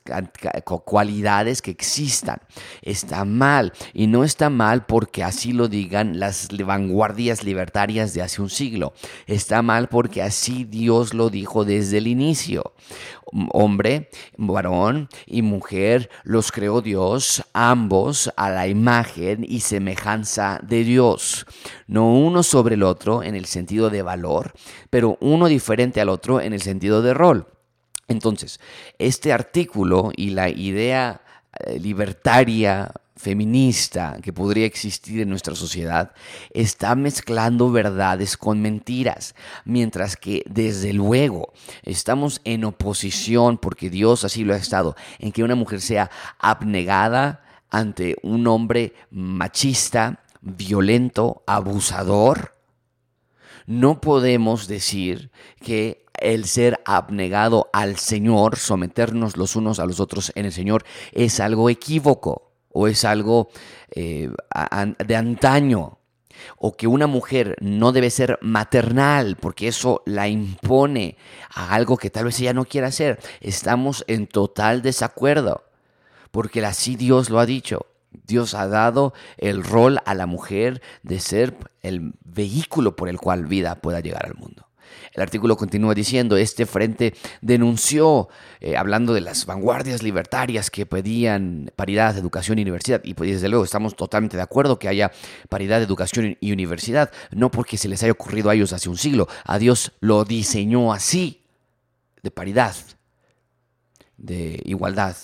cualidades 0.85 1.61
que 1.61 1.71
existan. 1.71 2.37
Está 2.81 3.25
mal 3.25 3.73
y 3.93 4.07
no 4.07 4.23
está 4.23 4.49
mal 4.49 4.85
porque 4.85 5.23
así 5.23 5.53
lo 5.53 5.67
digan 5.67 6.19
las 6.19 6.47
vanguardias 6.49 7.43
libertarias 7.43 8.13
de 8.13 8.21
hace 8.21 8.41
un 8.41 8.49
siglo. 8.49 8.93
Está 9.27 9.61
mal 9.61 9.87
porque 9.87 10.21
así 10.21 10.63
Dios 10.63 11.13
lo 11.13 11.29
dijo 11.29 11.65
desde 11.65 11.97
el 11.97 12.07
inicio. 12.07 12.73
Hombre, 13.51 14.09
varón 14.37 15.09
y 15.25 15.41
mujer 15.41 16.09
los 16.23 16.51
creó 16.51 16.81
Dios, 16.81 17.43
ambos 17.53 18.31
a 18.35 18.49
la 18.49 18.67
imagen 18.67 19.43
y 19.47 19.61
semejanza 19.61 20.59
de 20.61 20.83
Dios. 20.83 21.47
No 21.87 22.13
uno 22.13 22.43
sobre 22.43 22.75
el 22.75 22.83
otro 22.83 23.23
en 23.23 23.35
el 23.35 23.45
sentido 23.45 23.89
de 23.89 24.03
valor, 24.03 24.53
pero 24.89 25.17
uno 25.19 25.47
diferente 25.47 25.99
al 25.99 26.09
otro 26.09 26.41
en 26.41 26.53
el 26.53 26.61
sentido 26.61 27.01
de 27.01 27.13
rol. 27.13 27.47
Entonces, 28.07 28.59
este 28.99 29.31
artículo 29.31 30.11
y 30.15 30.31
la 30.31 30.49
idea 30.49 31.21
eh, 31.59 31.79
libertaria, 31.79 32.91
feminista 33.15 34.17
que 34.21 34.33
podría 34.33 34.65
existir 34.65 35.21
en 35.21 35.29
nuestra 35.29 35.55
sociedad 35.55 36.11
está 36.51 36.95
mezclando 36.95 37.71
verdades 37.71 38.37
con 38.37 38.61
mentiras, 38.61 39.35
mientras 39.65 40.17
que 40.17 40.43
desde 40.47 40.93
luego 40.93 41.53
estamos 41.83 42.41
en 42.43 42.65
oposición, 42.65 43.57
porque 43.57 43.89
Dios 43.89 44.23
así 44.23 44.43
lo 44.43 44.53
ha 44.53 44.57
estado, 44.57 44.95
en 45.19 45.31
que 45.31 45.43
una 45.43 45.55
mujer 45.55 45.81
sea 45.81 46.09
abnegada 46.39 47.43
ante 47.69 48.17
un 48.23 48.45
hombre 48.47 48.93
machista, 49.09 50.19
violento, 50.41 51.43
abusador. 51.47 52.55
No 53.65 54.01
podemos 54.01 54.67
decir 54.67 55.31
que 55.61 56.02
el 56.23 56.45
ser 56.45 56.79
abnegado 56.85 57.69
al 57.73 57.97
Señor, 57.97 58.57
someternos 58.57 59.37
los 59.37 59.55
unos 59.55 59.79
a 59.79 59.85
los 59.85 59.99
otros 59.99 60.31
en 60.35 60.45
el 60.45 60.51
Señor, 60.51 60.83
es 61.11 61.39
algo 61.39 61.69
equívoco 61.69 62.53
o 62.69 62.87
es 62.87 63.05
algo 63.05 63.49
eh, 63.91 64.31
de 65.05 65.15
antaño. 65.15 65.99
O 66.57 66.75
que 66.75 66.87
una 66.87 67.05
mujer 67.05 67.55
no 67.61 67.91
debe 67.91 68.09
ser 68.09 68.39
maternal 68.41 69.37
porque 69.39 69.67
eso 69.67 70.01
la 70.05 70.27
impone 70.27 71.15
a 71.53 71.75
algo 71.75 71.95
que 71.95 72.09
tal 72.09 72.25
vez 72.25 72.39
ella 72.39 72.53
no 72.53 72.65
quiera 72.65 72.87
hacer. 72.87 73.19
Estamos 73.39 74.03
en 74.07 74.25
total 74.27 74.81
desacuerdo 74.81 75.63
porque 76.31 76.65
así 76.65 76.95
Dios 76.95 77.29
lo 77.29 77.39
ha 77.39 77.45
dicho. 77.45 77.85
Dios 78.25 78.55
ha 78.55 78.67
dado 78.67 79.13
el 79.37 79.63
rol 79.63 79.99
a 80.05 80.15
la 80.15 80.25
mujer 80.25 80.81
de 81.03 81.19
ser 81.19 81.55
el 81.81 82.13
vehículo 82.25 82.95
por 82.95 83.09
el 83.09 83.19
cual 83.19 83.45
vida 83.45 83.75
pueda 83.75 83.99
llegar 83.99 84.25
al 84.25 84.35
mundo. 84.35 84.65
El 85.13 85.21
artículo 85.21 85.55
continúa 85.55 85.93
diciendo, 85.93 86.37
este 86.37 86.65
frente 86.65 87.13
denunció, 87.41 88.29
eh, 88.59 88.77
hablando 88.77 89.13
de 89.13 89.21
las 89.21 89.45
vanguardias 89.45 90.03
libertarias 90.03 90.71
que 90.71 90.85
pedían 90.85 91.71
paridad, 91.75 92.17
educación 92.17 92.59
y 92.59 92.63
universidad, 92.63 93.01
y 93.03 93.13
pues 93.13 93.31
desde 93.31 93.49
luego 93.49 93.63
estamos 93.63 93.95
totalmente 93.95 94.37
de 94.37 94.43
acuerdo 94.43 94.79
que 94.79 94.87
haya 94.87 95.11
paridad, 95.49 95.81
educación 95.81 96.37
y 96.39 96.51
universidad, 96.51 97.11
no 97.31 97.51
porque 97.51 97.77
se 97.77 97.87
les 97.87 98.01
haya 98.03 98.11
ocurrido 98.11 98.49
a 98.49 98.55
ellos 98.55 98.73
hace 98.73 98.89
un 98.89 98.97
siglo, 98.97 99.27
a 99.45 99.59
Dios 99.59 99.93
lo 99.99 100.25
diseñó 100.25 100.93
así, 100.93 101.43
de 102.21 102.31
paridad, 102.31 102.75
de 104.17 104.61
igualdad, 104.65 105.15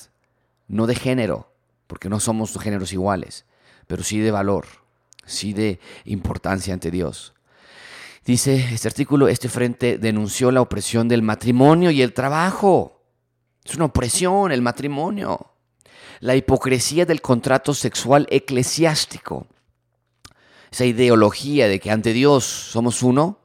no 0.68 0.86
de 0.86 0.96
género, 0.96 1.52
porque 1.88 2.10
no 2.10 2.20
somos 2.20 2.58
géneros 2.60 2.94
iguales, 2.94 3.46
pero 3.88 4.04
sí 4.04 4.20
de 4.20 4.32
valor, 4.32 4.68
sí 5.26 5.54
de 5.54 5.80
importancia 6.06 6.74
ante 6.74 6.92
Dios. 6.92 7.34
Dice 8.30 8.64
este 8.72 8.88
artículo, 8.88 9.28
este 9.28 9.50
frente 9.50 9.98
denunció 9.98 10.52
la 10.52 10.62
opresión 10.62 11.08
del 11.08 11.24
matrimonio 11.24 11.90
y 11.90 12.04
el 12.04 12.14
trabajo. 12.14 13.02
Es 13.66 13.74
una 13.74 13.86
opresión 13.86 14.52
el 14.52 14.62
matrimonio. 14.62 15.56
La 16.20 16.36
hipocresía 16.36 17.08
del 17.08 17.24
contrato 17.24 17.74
sexual 17.74 18.28
eclesiástico. 18.30 19.48
Esa 20.70 20.86
ideología 20.86 21.68
de 21.68 21.80
que 21.80 21.90
ante 21.90 22.14
Dios 22.14 22.44
somos 22.44 23.02
uno. 23.02 23.40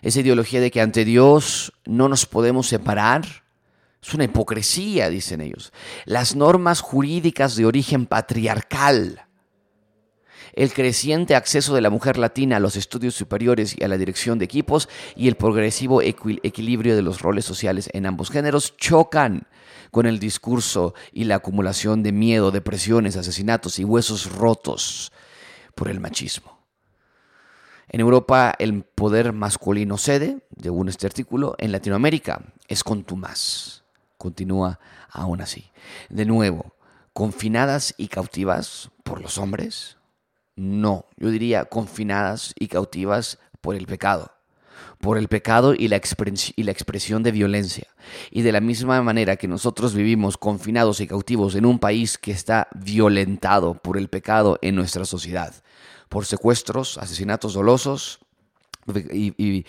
Esa 0.00 0.20
ideología 0.20 0.62
de 0.62 0.70
que 0.70 0.80
ante 0.80 1.04
Dios 1.04 1.74
no 1.84 2.08
nos 2.08 2.24
podemos 2.24 2.68
separar. 2.68 3.26
Es 4.02 4.14
una 4.14 4.24
hipocresía, 4.24 5.10
dicen 5.10 5.42
ellos. 5.42 5.70
Las 6.06 6.34
normas 6.34 6.80
jurídicas 6.80 7.56
de 7.56 7.66
origen 7.66 8.06
patriarcal 8.06 9.26
el 10.52 10.72
creciente 10.72 11.34
acceso 11.34 11.74
de 11.74 11.80
la 11.80 11.90
mujer 11.90 12.18
latina 12.18 12.56
a 12.56 12.60
los 12.60 12.76
estudios 12.76 13.14
superiores 13.14 13.74
y 13.78 13.84
a 13.84 13.88
la 13.88 13.98
dirección 13.98 14.38
de 14.38 14.44
equipos 14.44 14.88
y 15.16 15.28
el 15.28 15.36
progresivo 15.36 16.02
equilibrio 16.02 16.94
de 16.94 17.02
los 17.02 17.20
roles 17.22 17.44
sociales 17.44 17.88
en 17.92 18.06
ambos 18.06 18.30
géneros 18.30 18.76
chocan 18.76 19.46
con 19.90 20.06
el 20.06 20.18
discurso 20.18 20.94
y 21.12 21.24
la 21.24 21.36
acumulación 21.36 22.02
de 22.02 22.12
miedo, 22.12 22.50
depresiones, 22.50 23.16
asesinatos 23.16 23.78
y 23.78 23.84
huesos 23.84 24.32
rotos 24.32 25.12
por 25.74 25.88
el 25.88 26.00
machismo. 26.00 26.58
En 27.88 28.00
Europa 28.00 28.54
el 28.58 28.84
poder 28.84 29.32
masculino 29.32 29.98
cede, 29.98 30.38
según 30.60 30.88
este 30.88 31.06
artículo, 31.06 31.54
en 31.58 31.72
Latinoamérica 31.72 32.42
es 32.68 32.84
contumaz. 32.84 33.82
Continúa 34.16 34.80
aún 35.10 35.42
así. 35.42 35.70
De 36.08 36.24
nuevo, 36.24 36.74
confinadas 37.12 37.94
y 37.98 38.08
cautivas 38.08 38.90
por 39.02 39.20
los 39.20 39.36
hombres, 39.36 39.98
no, 40.56 41.06
yo 41.16 41.30
diría 41.30 41.64
confinadas 41.64 42.54
y 42.58 42.68
cautivas 42.68 43.38
por 43.60 43.74
el 43.74 43.86
pecado, 43.86 44.32
por 45.00 45.18
el 45.18 45.28
pecado 45.28 45.74
y 45.74 45.88
la, 45.88 46.00
y 46.56 46.62
la 46.62 46.72
expresión 46.72 47.22
de 47.22 47.32
violencia. 47.32 47.88
Y 48.30 48.42
de 48.42 48.52
la 48.52 48.60
misma 48.60 49.02
manera 49.02 49.36
que 49.36 49.48
nosotros 49.48 49.94
vivimos 49.94 50.36
confinados 50.36 51.00
y 51.00 51.06
cautivos 51.06 51.54
en 51.54 51.66
un 51.66 51.78
país 51.78 52.18
que 52.18 52.32
está 52.32 52.68
violentado 52.74 53.74
por 53.74 53.96
el 53.96 54.08
pecado 54.08 54.58
en 54.62 54.74
nuestra 54.74 55.04
sociedad, 55.04 55.54
por 56.08 56.26
secuestros, 56.26 56.98
asesinatos 56.98 57.54
dolosos, 57.54 58.20
y, 59.12 59.64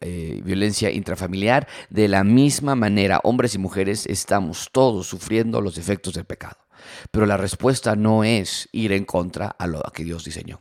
eh, 0.00 0.40
violencia 0.44 0.90
intrafamiliar, 0.90 1.68
de 1.88 2.08
la 2.08 2.24
misma 2.24 2.74
manera, 2.74 3.20
hombres 3.22 3.54
y 3.54 3.58
mujeres 3.58 4.06
estamos 4.06 4.68
todos 4.72 5.06
sufriendo 5.06 5.60
los 5.60 5.78
efectos 5.78 6.14
del 6.14 6.24
pecado. 6.24 6.61
Pero 7.10 7.26
la 7.26 7.36
respuesta 7.36 7.96
no 7.96 8.24
es 8.24 8.68
ir 8.72 8.92
en 8.92 9.04
contra 9.04 9.48
a 9.48 9.66
lo 9.66 9.82
que 9.92 10.04
Dios 10.04 10.24
diseñó. 10.24 10.60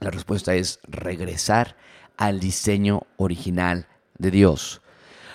La 0.00 0.10
respuesta 0.10 0.54
es 0.54 0.78
regresar 0.86 1.76
al 2.16 2.40
diseño 2.40 3.02
original 3.16 3.86
de 4.18 4.30
Dios. 4.30 4.80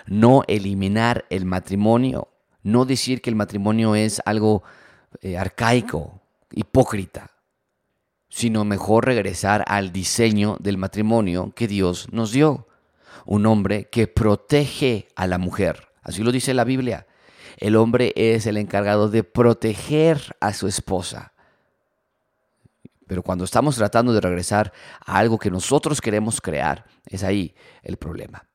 No 0.06 0.44
eliminar 0.48 1.26
el 1.30 1.46
matrimonio. 1.46 2.30
No 2.62 2.86
decir 2.86 3.22
que 3.22 3.30
el 3.30 3.36
matrimonio 3.36 3.96
es 3.96 4.22
algo 4.26 4.64
eh, 5.22 5.38
arcaico, 5.38 6.22
hipócrita, 6.52 7.32
sino 8.30 8.64
mejor 8.64 9.06
regresar 9.06 9.64
al 9.68 9.92
diseño 9.92 10.58
del 10.60 10.78
matrimonio 10.78 11.52
que 11.56 11.68
Dios 11.68 12.08
nos 12.12 12.32
dio. 12.32 12.68
Un 13.26 13.46
hombre 13.46 13.90
que 13.90 14.08
protege 14.08 15.08
a 15.16 15.28
la 15.28 15.38
mujer. 15.38 15.90
Así 16.02 16.24
lo 16.24 16.32
dice 16.32 16.54
la 16.54 16.64
Biblia. 16.64 17.06
El 17.58 17.76
hombre 17.76 18.14
es 18.16 18.46
el 18.46 18.58
encargado 18.58 19.10
de 19.10 19.24
proteger 19.24 20.36
a 20.40 20.54
su 20.54 20.68
esposa. 20.68 21.34
Pero 23.08 23.22
cuando 23.22 23.44
estamos 23.44 23.76
tratando 23.76 24.14
de 24.14 24.22
regresar 24.22 24.74
a 25.06 25.18
algo 25.18 25.38
que 25.38 25.52
nosotros 25.52 26.02
queremos 26.02 26.42
crear, 26.42 26.86
es 27.06 27.24
ahí 27.24 27.56
el 27.84 27.98
problema. 27.98 28.48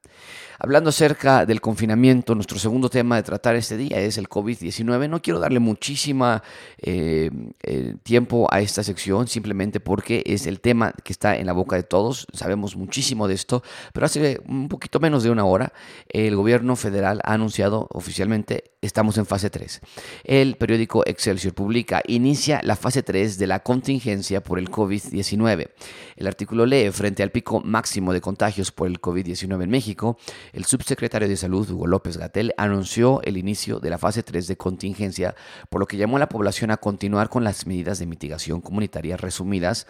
Hablando 0.61 0.91
acerca 0.91 1.47
del 1.47 1.61
confinamiento, 1.61 2.35
nuestro 2.35 2.59
segundo 2.59 2.91
tema 2.91 3.17
de 3.17 3.23
tratar 3.23 3.57
este 3.57 3.77
día 3.77 3.99
es 3.99 4.19
el 4.19 4.29
COVID-19. 4.29 5.09
No 5.09 5.23
quiero 5.23 5.39
darle 5.39 5.61
muchísima 5.61 6.43
eh, 6.83 7.31
eh, 7.63 7.95
tiempo 8.03 8.49
a 8.51 8.61
esta 8.61 8.83
sección, 8.83 9.29
simplemente 9.29 9.81
porque 9.81 10.23
es 10.27 10.47
el 10.47 10.61
tema 10.61 10.93
que 11.05 11.13
está 11.13 11.37
en 11.37 11.47
la 11.47 11.53
boca 11.53 11.77
de 11.77 11.83
todos. 11.83 12.27
Sabemos 12.33 12.77
muchísimo 12.77 13.29
de 13.29 13.35
esto, 13.35 13.63
pero 13.93 14.07
hace 14.07 14.41
un 14.47 14.69
poquito 14.69 15.01
menos 15.01 15.23
de 15.23 15.31
una 15.31 15.45
hora 15.45 15.73
el 16.09 16.35
gobierno 16.37 16.77
federal 16.77 17.21
ha 17.25 17.35
anunciado 17.35 17.87
oficialmente 17.91 18.73
estamos 18.81 19.19
en 19.19 19.27
fase 19.27 19.51
3. 19.51 19.81
El 20.25 20.57
periódico 20.57 21.03
Excelsior 21.07 21.55
publica, 21.55 22.03
inicia 22.07 22.61
la 22.63 22.77
fase 22.77 23.03
3 23.03 23.39
de 23.39 23.47
la 23.47 23.61
contingencia 23.61 24.43
por 24.43 24.59
el 24.59 24.71
COVID-19. 24.71 25.71
El 26.17 26.27
artículo 26.27 26.67
lee, 26.67 26.91
frente 26.91 27.23
al 27.23 27.31
pico 27.31 27.61
máximo 27.61 28.13
de 28.13 28.21
contagios 28.21 28.71
por 28.73 28.89
el 28.89 29.01
COVID-19 29.01 29.63
en 29.63 29.71
México, 29.71 29.79
México, 29.79 30.19
el 30.53 30.65
subsecretario 30.65 31.29
de 31.29 31.37
Salud, 31.37 31.71
Hugo 31.71 31.87
López 31.87 32.17
Gatel, 32.17 32.55
anunció 32.57 33.21
el 33.23 33.37
inicio 33.37 33.81
de 33.81 33.91
la 33.91 33.99
fase 33.99 34.23
3 34.23 34.47
de 34.47 34.57
contingencia, 34.57 35.35
por 35.71 35.81
lo 35.81 35.87
que 35.87 35.97
llamó 35.97 36.17
a 36.17 36.21
la 36.21 36.29
población 36.29 36.71
a 36.71 36.77
continuar 36.77 37.29
con 37.29 37.45
las 37.45 37.67
medidas 37.67 37.99
de 37.99 38.07
mitigación 38.07 38.61
comunitaria 38.61 39.17
resumidas 39.17 39.87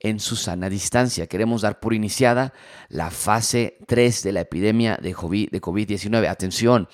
en 0.00 0.20
su 0.20 0.36
sana 0.36 0.68
distancia. 0.68 1.26
Queremos 1.26 1.62
dar 1.62 1.80
por 1.80 1.94
iniciada 1.94 2.52
la 2.88 3.10
fase 3.10 3.78
3 3.86 4.22
de 4.22 4.32
la 4.32 4.40
epidemia 4.40 4.98
de 5.00 5.14
COVID-19. 5.14 6.28
Atención, 6.28 6.88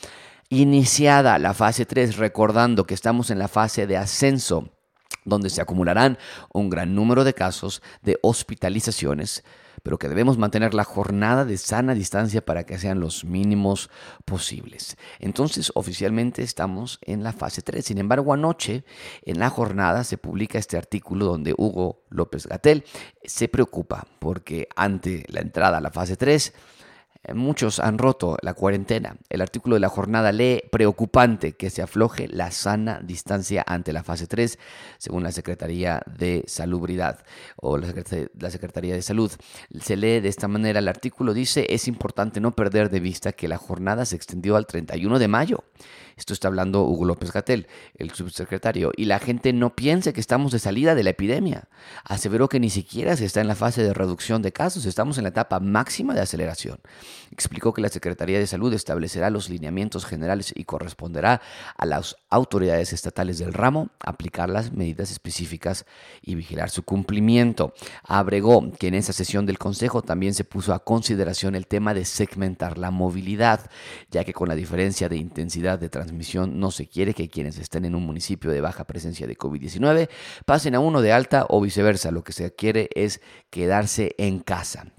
iniciada 0.51 1.39
la 1.39 1.55
fase 1.55 1.87
3, 1.87 2.17
recordando 2.17 2.85
que 2.85 2.95
estamos 2.95 3.31
en 3.31 3.39
la 3.39 3.49
fase 3.49 3.87
de 3.87 3.97
ascenso 3.97 4.71
donde 5.29 5.51
se 5.51 5.61
acumularán 5.61 6.19
un 6.53 6.71
gran 6.71 6.95
número 6.95 7.25
de 7.25 7.35
casos 7.35 7.83
de 8.03 8.19
hospitalizaciones, 8.23 9.45
pero 9.83 9.99
que 9.99 10.09
debemos 10.09 10.39
mantener 10.39 10.75
la 10.75 10.85
jornada 10.85 11.45
de 11.45 11.57
sana 11.57 11.95
distancia 11.95 12.45
para 12.45 12.65
que 12.65 12.79
sean 12.79 13.01
los 13.01 13.25
mínimos 13.25 13.91
posibles. 14.25 14.97
Entonces, 15.19 15.73
oficialmente 15.75 16.43
estamos 16.43 16.99
en 17.03 17.23
la 17.23 17.33
fase 17.33 17.63
3. 17.63 17.85
Sin 17.85 17.99
embargo, 17.99 18.33
anoche 18.33 18.85
en 19.23 19.39
la 19.39 19.51
jornada 19.51 20.05
se 20.05 20.19
publica 20.19 20.59
este 20.59 20.77
artículo 20.77 21.27
donde 21.27 21.55
Hugo 21.57 22.03
López 22.11 22.47
Gatel 22.47 22.85
se 23.25 23.49
preocupa 23.49 24.07
porque 24.19 24.69
ante 24.77 25.25
la 25.29 25.41
entrada 25.41 25.79
a 25.79 25.81
la 25.81 25.91
fase 25.91 26.17
3, 26.17 26.49
eh, 26.49 26.53
muchos 27.35 27.79
han 27.81 27.99
roto 27.99 28.37
la 28.43 28.55
cuarentena. 28.55 29.17
El 29.29 29.41
artículo 29.41 29.75
de 29.75 29.81
la 29.81 29.89
jornada 29.89 30.33
lee 30.33 30.63
preocupante 30.71 31.53
que 31.53 31.71
se 31.71 31.83
afloje 31.83 32.29
la 32.29 32.51
sana 32.51 33.01
distancia 33.03 33.65
ante 33.67 33.93
la 33.93 34.03
fase 34.03 34.27
3, 34.27 34.59
según 34.99 35.23
la 35.23 35.33
Secretaría 35.33 36.03
de 36.07 36.45
Salubridad 36.47 37.25
o 37.57 37.77
la 37.79 38.51
Secretaría 38.51 38.95
de 38.95 39.03
Salud. 39.03 39.31
Se 39.81 39.97
lee 39.97 40.21
de 40.21 40.29
esta 40.29 40.49
manera 40.49 40.79
el 40.79 40.89
artículo, 40.89 41.35
dice, 41.35 41.67
es 41.71 41.89
importante 41.89 42.41
no 42.41 42.53
perder 42.53 42.91
de 42.91 43.01
vista 43.01 43.33
que 43.33 43.49
la 43.49 43.59
jornada 43.59 44.07
se 44.07 44.17
extendió 44.17 44.57
al 44.57 44.67
31 44.67 45.19
de 45.19 45.29
mayo. 45.29 45.65
Esto 46.19 46.33
está 46.33 46.49
hablando 46.49 46.83
Hugo 46.83 47.05
López 47.05 47.31
Gatel, 47.31 47.69
el 47.95 48.11
subsecretario. 48.11 48.91
Y 48.97 49.05
la 49.05 49.21
gente 49.21 49.53
no 49.53 49.77
piense 49.77 50.13
que 50.13 50.21
estamos 50.21 50.51
de 50.51 50.59
salida 50.59 50.97
de 50.97 51.05
la 51.05 51.11
epidemia. 51.11 51.69
Aseveró 52.03 52.49
que 52.49 52.59
ni 52.59 52.71
siquiera 52.71 53.17
se 53.17 53.25
está 53.25 53.41
en 53.41 53.47
la 53.47 53.55
fase 53.55 53.85
de 53.85 53.95
reducción 53.95 54.43
de 54.43 54.53
casos, 54.53 54.85
estamos 54.85 55.17
en 55.19 55.23
la 55.23 55.31
etapa 55.31 55.61
máxima 55.61 56.15
de 56.15 56.21
aceleración. 56.21 56.81
Explicó 57.31 57.73
que 57.73 57.83
la 57.83 57.89
Secretaría 57.89 58.39
de 58.39 58.47
Salud 58.47 58.73
establecerá 58.73 59.31
los 59.31 59.49
lineamientos 59.49 60.07
generales 60.07 60.53
y 60.55 60.65
corresponderá 60.65 61.41
a 61.77 61.87
las 61.87 62.17
autoridades 62.31 62.93
estatales 62.93 63.39
del 63.39 63.53
ramo 63.53 63.91
aplicar 64.01 64.49
las 64.49 64.73
medidas 64.73 65.11
específicas 65.11 65.85
y 66.23 66.35
vigilar 66.35 66.71
su 66.71 66.83
cumplimiento. 66.83 67.75
Abregó 68.03 68.73
que 68.73 68.89
en 68.89 68.95
esa 68.95 69.13
sesión 69.13 69.47
del 69.47 69.59
Consejo 69.59 70.03
también 70.03 70.35
se 70.35 70.45
puso 70.45 70.73
a 70.75 70.85
consideración 70.85 71.55
el 71.55 71.67
tema 71.67 71.95
de 71.95 72.05
segmentar 72.05 72.79
la 72.79 72.91
movilidad, 72.91 73.71
ya 74.11 74.25
que 74.25 74.33
con 74.33 74.49
la 74.49 74.55
diferencia 74.55 75.09
de 75.09 75.17
intensidad 75.17 75.79
de 75.79 75.89
transmisión 75.89 76.59
no 76.59 76.71
se 76.71 76.87
quiere 76.87 77.15
que 77.15 77.29
quienes 77.29 77.59
estén 77.59 77.85
en 77.85 77.95
un 77.95 78.05
municipio 78.05 78.51
de 78.51 78.61
baja 78.61 78.85
presencia 78.85 79.27
de 79.27 79.37
COVID-19 79.37 80.09
pasen 80.45 80.75
a 80.75 80.81
uno 80.81 81.03
de 81.03 81.13
alta 81.13 81.47
o 81.49 81.61
viceversa. 81.61 82.11
Lo 82.11 82.25
que 82.25 82.33
se 82.33 82.55
quiere 82.55 82.89
es 82.95 83.21
quedarse 83.51 84.15
en 84.19 84.41
casa. 84.41 84.98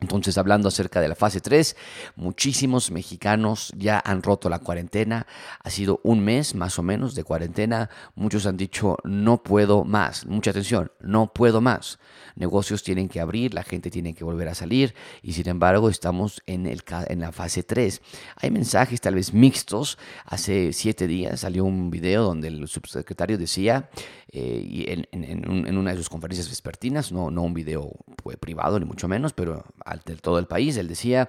Entonces, 0.00 0.38
hablando 0.38 0.68
acerca 0.68 1.00
de 1.00 1.08
la 1.08 1.16
fase 1.16 1.40
3, 1.40 1.76
muchísimos 2.14 2.92
mexicanos 2.92 3.72
ya 3.76 4.00
han 4.04 4.22
roto 4.22 4.48
la 4.48 4.60
cuarentena. 4.60 5.26
Ha 5.64 5.70
sido 5.70 6.00
un 6.04 6.20
mes 6.20 6.54
más 6.54 6.78
o 6.78 6.84
menos 6.84 7.16
de 7.16 7.24
cuarentena. 7.24 7.90
Muchos 8.14 8.46
han 8.46 8.56
dicho, 8.56 8.96
no 9.02 9.42
puedo 9.42 9.84
más. 9.84 10.24
Mucha 10.24 10.52
atención, 10.52 10.92
no 11.00 11.32
puedo 11.32 11.60
más. 11.60 11.98
Negocios 12.36 12.84
tienen 12.84 13.08
que 13.08 13.18
abrir, 13.18 13.54
la 13.54 13.64
gente 13.64 13.90
tiene 13.90 14.14
que 14.14 14.22
volver 14.22 14.46
a 14.46 14.54
salir 14.54 14.94
y 15.20 15.32
sin 15.32 15.48
embargo 15.48 15.90
estamos 15.90 16.42
en, 16.46 16.66
el, 16.66 16.84
en 17.08 17.18
la 17.18 17.32
fase 17.32 17.64
3. 17.64 18.00
Hay 18.36 18.52
mensajes 18.52 19.00
tal 19.00 19.16
vez 19.16 19.34
mixtos. 19.34 19.98
Hace 20.24 20.72
siete 20.72 21.08
días 21.08 21.40
salió 21.40 21.64
un 21.64 21.90
video 21.90 22.22
donde 22.22 22.46
el 22.46 22.68
subsecretario 22.68 23.36
decía, 23.36 23.90
eh, 24.30 25.04
en, 25.10 25.76
una 25.76 25.90
de 25.90 25.96
sus 25.96 26.08
conferencias 26.08 26.48
vespertinas, 26.48 27.10
no, 27.10 27.30
no 27.30 27.42
un 27.42 27.54
video 27.54 27.90
pues, 28.22 28.36
privado 28.36 28.78
ni 28.78 28.84
mucho 28.84 29.08
menos, 29.08 29.32
pero 29.32 29.64
de 29.96 30.16
todo 30.16 30.38
el 30.38 30.46
país. 30.46 30.76
Él 30.76 30.88
decía, 30.88 31.28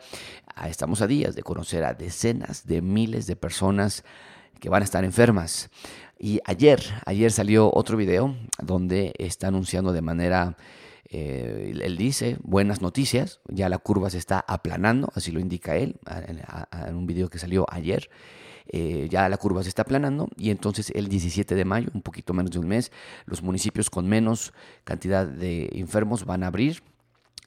ah, 0.56 0.70
estamos 0.70 1.02
a 1.02 1.08
días 1.08 1.36
de 1.36 1.44
conocer 1.44 1.84
a 1.84 1.94
decenas 1.94 2.66
de 2.66 2.82
miles 2.82 3.28
de 3.28 3.36
personas 3.36 4.04
que 4.60 4.70
van 4.70 4.82
a 4.82 4.86
estar 4.86 5.04
enfermas. 5.04 5.70
Y 6.20 6.42
ayer, 6.46 6.82
ayer 7.06 7.32
salió 7.32 7.72
otro 7.74 7.96
video 7.96 8.36
donde 8.62 9.14
está 9.18 9.48
anunciando 9.48 9.94
de 9.94 10.02
manera, 10.02 10.58
eh, 11.10 11.74
él 11.82 11.98
dice, 11.98 12.38
buenas 12.44 12.82
noticias, 12.82 13.40
ya 13.48 13.70
la 13.70 13.78
curva 13.78 14.10
se 14.10 14.18
está 14.18 14.44
aplanando, 14.46 15.10
así 15.16 15.32
lo 15.32 15.40
indica 15.40 15.78
él 15.78 15.96
en, 16.28 16.96
un 16.96 17.08
video 17.08 17.30
que 17.30 17.40
salió 17.40 17.66
ayer. 17.70 18.10
Eh, 18.72 19.08
ya 19.10 19.28
la 19.30 19.38
curva 19.38 19.64
se 19.64 19.70
está 19.70 19.82
aplanando 19.82 20.30
y 20.38 20.52
entonces 20.52 20.92
el 20.94 21.08
17 21.08 21.56
de 21.56 21.66
mayo, 21.66 21.90
un 21.96 22.04
poquito 22.04 22.36
menos 22.36 22.52
de 22.52 22.60
un 22.60 22.68
mes, 22.68 22.92
los 23.26 23.42
municipios 23.42 23.90
con 23.90 24.08
menos 24.08 24.54
cantidad 24.84 25.26
de 25.26 25.70
enfermos 25.74 26.24
van 26.24 26.44
a 26.44 26.48
abrir 26.48 26.84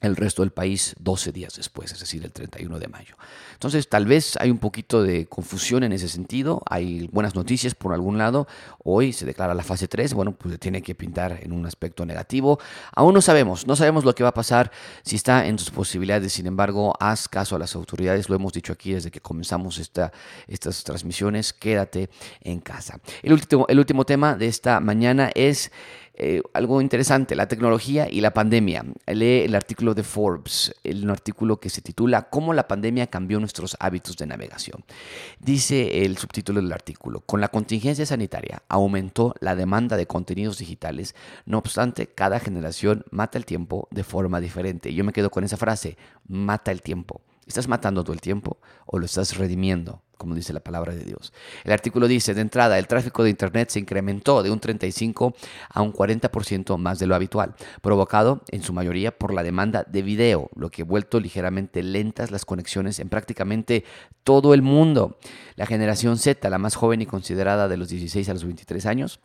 el 0.03 0.17
resto 0.17 0.41
del 0.41 0.51
país 0.51 0.95
12 0.99 1.31
días 1.31 1.55
después, 1.55 1.91
es 1.93 1.99
decir, 1.99 2.23
el 2.23 2.31
31 2.31 2.77
de 2.77 2.87
mayo. 2.89 3.15
Entonces, 3.53 3.87
tal 3.87 4.05
vez 4.05 4.35
hay 4.37 4.51
un 4.51 4.57
poquito 4.57 5.01
de 5.01 5.25
confusión 5.27 5.83
en 5.83 5.93
ese 5.93 6.09
sentido, 6.09 6.61
hay 6.69 7.07
buenas 7.11 7.35
noticias 7.35 7.73
por 7.73 7.93
algún 7.93 8.17
lado, 8.17 8.45
hoy 8.83 9.13
se 9.13 9.25
declara 9.25 9.53
la 9.53 9.63
fase 9.63 9.87
3, 9.87 10.13
bueno, 10.13 10.33
pues 10.33 10.51
se 10.51 10.57
tiene 10.57 10.81
que 10.81 10.93
pintar 10.93 11.39
en 11.41 11.53
un 11.53 11.65
aspecto 11.65 12.05
negativo, 12.05 12.59
aún 12.93 13.13
no 13.13 13.21
sabemos, 13.21 13.65
no 13.65 13.77
sabemos 13.77 14.03
lo 14.03 14.13
que 14.13 14.23
va 14.23 14.29
a 14.29 14.33
pasar, 14.33 14.71
si 15.03 15.15
está 15.15 15.47
en 15.47 15.55
tus 15.55 15.71
posibilidades, 15.71 16.33
sin 16.33 16.47
embargo, 16.47 16.93
haz 16.99 17.29
caso 17.29 17.55
a 17.55 17.59
las 17.59 17.73
autoridades, 17.73 18.27
lo 18.27 18.35
hemos 18.35 18.51
dicho 18.51 18.73
aquí 18.73 18.91
desde 18.91 19.09
que 19.09 19.21
comenzamos 19.21 19.77
esta, 19.77 20.11
estas 20.47 20.83
transmisiones, 20.83 21.53
quédate 21.53 22.09
en 22.41 22.59
casa. 22.59 22.99
El 23.21 23.31
último, 23.31 23.65
el 23.69 23.79
último 23.79 24.05
tema 24.05 24.35
de 24.35 24.47
esta 24.47 24.81
mañana 24.81 25.31
es... 25.33 25.71
Eh, 26.15 26.43
algo 26.53 26.79
interesante, 26.79 27.35
la 27.35 27.47
tecnología 27.47 28.07
y 28.07 28.21
la 28.21 28.33
pandemia. 28.33 28.85
Lee 29.07 29.41
el 29.45 29.55
artículo 29.55 29.95
de 29.95 30.03
Forbes, 30.03 30.73
un 30.83 31.09
artículo 31.09 31.59
que 31.59 31.69
se 31.69 31.81
titula 31.81 32.29
¿Cómo 32.29 32.53
la 32.53 32.67
pandemia 32.67 33.07
cambió 33.07 33.39
nuestros 33.39 33.75
hábitos 33.79 34.17
de 34.17 34.27
navegación? 34.27 34.83
Dice 35.39 36.05
el 36.05 36.17
subtítulo 36.17 36.61
del 36.61 36.71
artículo, 36.71 37.21
con 37.21 37.41
la 37.41 37.47
contingencia 37.47 38.05
sanitaria 38.05 38.61
aumentó 38.69 39.33
la 39.39 39.55
demanda 39.55 39.97
de 39.97 40.05
contenidos 40.05 40.59
digitales, 40.59 41.15
no 41.45 41.57
obstante, 41.57 42.05
cada 42.05 42.39
generación 42.39 43.05
mata 43.09 43.39
el 43.39 43.45
tiempo 43.45 43.87
de 43.89 44.03
forma 44.03 44.39
diferente. 44.39 44.93
Yo 44.93 45.03
me 45.03 45.13
quedo 45.13 45.31
con 45.31 45.43
esa 45.43 45.57
frase, 45.57 45.97
mata 46.27 46.71
el 46.71 46.83
tiempo. 46.83 47.21
¿Estás 47.47 47.67
matando 47.67 48.03
todo 48.03 48.13
el 48.13 48.21
tiempo 48.21 48.57
o 48.85 48.99
lo 48.99 49.05
estás 49.05 49.37
redimiendo? 49.37 50.01
como 50.23 50.35
dice 50.35 50.53
la 50.53 50.61
palabra 50.61 50.95
de 50.95 51.03
Dios. 51.03 51.33
El 51.65 51.73
artículo 51.73 52.07
dice, 52.07 52.33
de 52.33 52.39
entrada, 52.39 52.79
el 52.79 52.87
tráfico 52.87 53.25
de 53.25 53.29
Internet 53.29 53.69
se 53.69 53.79
incrementó 53.79 54.41
de 54.41 54.51
un 54.51 54.59
35 54.61 55.35
a 55.69 55.81
un 55.81 55.91
40% 55.91 56.77
más 56.77 56.97
de 56.97 57.07
lo 57.07 57.15
habitual, 57.15 57.55
provocado 57.81 58.41
en 58.49 58.63
su 58.63 58.71
mayoría 58.71 59.17
por 59.17 59.33
la 59.33 59.43
demanda 59.43 59.83
de 59.83 60.01
video, 60.01 60.49
lo 60.55 60.69
que 60.69 60.83
ha 60.83 60.85
vuelto 60.85 61.19
ligeramente 61.19 61.83
lentas 61.83 62.31
las 62.31 62.45
conexiones 62.45 62.99
en 62.99 63.09
prácticamente 63.09 63.83
todo 64.23 64.53
el 64.53 64.61
mundo. 64.61 65.17
La 65.57 65.65
generación 65.65 66.17
Z, 66.17 66.49
la 66.49 66.57
más 66.57 66.75
joven 66.75 67.01
y 67.01 67.05
considerada 67.05 67.67
de 67.67 67.75
los 67.75 67.89
16 67.89 68.29
a 68.29 68.33
los 68.33 68.45
23 68.45 68.85
años, 68.85 69.19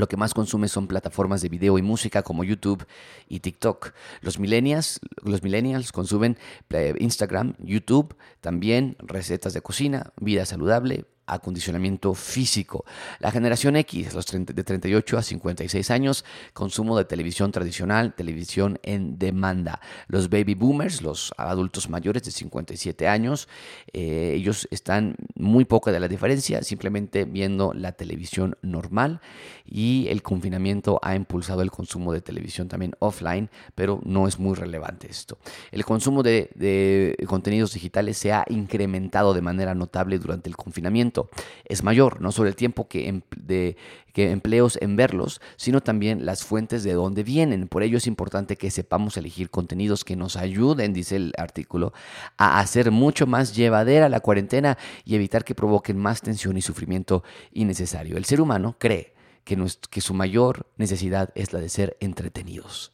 lo 0.00 0.08
que 0.08 0.16
más 0.16 0.34
consume 0.34 0.68
son 0.68 0.88
plataformas 0.88 1.42
de 1.42 1.48
video 1.48 1.78
y 1.78 1.82
música 1.82 2.22
como 2.22 2.42
YouTube 2.42 2.84
y 3.28 3.40
TikTok. 3.40 3.92
Los 4.22 4.38
millennials, 4.38 4.98
los 5.22 5.42
millennials 5.42 5.92
consumen 5.92 6.38
eh, 6.70 6.94
Instagram, 6.98 7.54
YouTube, 7.58 8.16
también 8.40 8.96
recetas 8.98 9.52
de 9.52 9.60
cocina, 9.60 10.12
vida 10.20 10.46
saludable, 10.46 11.04
acondicionamiento 11.30 12.14
físico. 12.14 12.84
La 13.20 13.30
generación 13.30 13.76
X, 13.76 14.12
los 14.14 14.26
de 14.26 14.64
38 14.64 15.18
a 15.18 15.22
56 15.22 15.90
años, 15.90 16.24
consumo 16.52 16.98
de 16.98 17.04
televisión 17.04 17.52
tradicional, 17.52 18.14
televisión 18.14 18.78
en 18.82 19.18
demanda. 19.18 19.80
Los 20.08 20.28
baby 20.28 20.54
boomers, 20.54 21.02
los 21.02 21.32
adultos 21.36 21.88
mayores 21.88 22.22
de 22.24 22.30
57 22.30 23.08
años, 23.08 23.48
eh, 23.92 24.34
ellos 24.36 24.68
están 24.70 25.16
muy 25.34 25.64
poca 25.64 25.92
de 25.92 26.00
la 26.00 26.08
diferencia, 26.08 26.62
simplemente 26.62 27.24
viendo 27.24 27.72
la 27.74 27.92
televisión 27.92 28.56
normal 28.62 29.20
y 29.64 30.08
el 30.08 30.22
confinamiento 30.22 30.98
ha 31.02 31.14
impulsado 31.14 31.62
el 31.62 31.70
consumo 31.70 32.12
de 32.12 32.20
televisión 32.20 32.68
también 32.68 32.92
offline, 32.98 33.50
pero 33.74 34.00
no 34.04 34.26
es 34.26 34.38
muy 34.38 34.54
relevante 34.54 35.08
esto. 35.08 35.38
El 35.70 35.84
consumo 35.84 36.22
de, 36.22 36.50
de 36.54 37.16
contenidos 37.26 37.72
digitales 37.72 38.18
se 38.18 38.32
ha 38.32 38.44
incrementado 38.48 39.32
de 39.34 39.42
manera 39.42 39.74
notable 39.74 40.18
durante 40.18 40.48
el 40.48 40.56
confinamiento 40.56 41.19
es 41.64 41.82
mayor, 41.82 42.20
no 42.20 42.32
solo 42.32 42.48
el 42.48 42.56
tiempo 42.56 42.88
que, 42.88 43.22
de, 43.36 43.76
que 44.12 44.30
empleos 44.30 44.78
en 44.80 44.96
verlos, 44.96 45.40
sino 45.56 45.80
también 45.80 46.24
las 46.24 46.44
fuentes 46.44 46.84
de 46.84 46.92
dónde 46.92 47.22
vienen. 47.22 47.68
Por 47.68 47.82
ello 47.82 47.98
es 47.98 48.06
importante 48.06 48.56
que 48.56 48.70
sepamos 48.70 49.16
elegir 49.16 49.50
contenidos 49.50 50.04
que 50.04 50.16
nos 50.16 50.36
ayuden, 50.36 50.92
dice 50.92 51.16
el 51.16 51.32
artículo, 51.36 51.92
a 52.36 52.60
hacer 52.60 52.90
mucho 52.90 53.26
más 53.26 53.54
llevadera 53.54 54.08
la 54.08 54.20
cuarentena 54.20 54.78
y 55.04 55.14
evitar 55.14 55.44
que 55.44 55.54
provoquen 55.54 55.98
más 55.98 56.22
tensión 56.22 56.56
y 56.56 56.62
sufrimiento 56.62 57.22
innecesario. 57.52 58.16
El 58.16 58.24
ser 58.24 58.40
humano 58.40 58.76
cree 58.78 59.14
que, 59.44 59.58
que 59.90 60.00
su 60.00 60.14
mayor 60.14 60.66
necesidad 60.76 61.30
es 61.34 61.52
la 61.52 61.60
de 61.60 61.68
ser 61.68 61.96
entretenidos. 62.00 62.92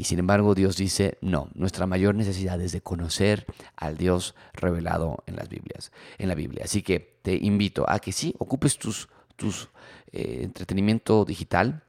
Y 0.00 0.04
sin 0.04 0.18
embargo 0.18 0.54
Dios 0.54 0.78
dice, 0.78 1.18
no, 1.20 1.50
nuestra 1.52 1.84
mayor 1.84 2.14
necesidad 2.14 2.58
es 2.62 2.72
de 2.72 2.80
conocer 2.80 3.44
al 3.76 3.98
Dios 3.98 4.34
revelado 4.54 5.22
en 5.26 5.36
las 5.36 5.50
Biblias, 5.50 5.92
en 6.16 6.28
la 6.28 6.34
Biblia. 6.34 6.62
Así 6.64 6.80
que 6.80 7.18
te 7.20 7.34
invito 7.34 7.84
a 7.86 7.98
que 7.98 8.10
sí, 8.10 8.34
ocupes 8.38 8.78
tus, 8.78 9.10
tus 9.36 9.68
eh, 10.10 10.40
entretenimiento 10.42 11.26
digital, 11.26 11.82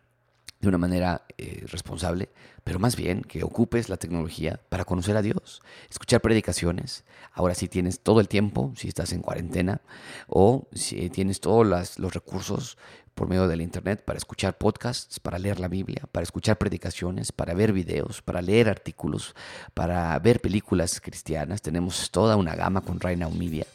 de 0.61 0.67
una 0.67 0.77
manera 0.77 1.25
eh, 1.37 1.65
responsable, 1.67 2.29
pero 2.63 2.77
más 2.77 2.95
bien 2.95 3.23
que 3.23 3.43
ocupes 3.43 3.89
la 3.89 3.97
tecnología 3.97 4.61
para 4.69 4.85
conocer 4.85 5.17
a 5.17 5.21
Dios, 5.21 5.61
escuchar 5.89 6.21
predicaciones. 6.21 7.03
Ahora 7.33 7.55
sí 7.55 7.67
tienes 7.67 8.01
todo 8.01 8.19
el 8.19 8.27
tiempo, 8.27 8.71
si 8.75 8.87
estás 8.87 9.11
en 9.11 9.21
cuarentena, 9.21 9.81
o 10.27 10.67
si 10.73 11.09
tienes 11.09 11.39
todos 11.39 11.65
los 11.97 12.13
recursos 12.13 12.77
por 13.15 13.27
medio 13.27 13.47
del 13.47 13.61
Internet 13.61 14.03
para 14.05 14.17
escuchar 14.17 14.57
podcasts, 14.57 15.19
para 15.19 15.39
leer 15.39 15.59
la 15.59 15.67
Biblia, 15.67 16.07
para 16.11 16.23
escuchar 16.23 16.57
predicaciones, 16.57 17.31
para 17.31 17.53
ver 17.53 17.73
videos, 17.73 18.21
para 18.21 18.41
leer 18.41 18.69
artículos, 18.69 19.35
para 19.73 20.17
ver 20.19 20.41
películas 20.41 21.01
cristianas. 21.01 21.61
Tenemos 21.61 22.11
toda 22.11 22.35
una 22.35 22.55
gama 22.55 22.81
con 22.81 22.99
Reina 22.99 23.27
Media. 23.29 23.65